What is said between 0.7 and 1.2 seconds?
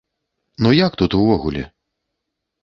як тут